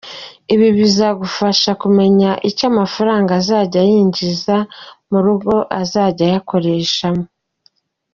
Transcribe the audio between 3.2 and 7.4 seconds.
azajya yinjira mu rugo azajya akoreshwamo.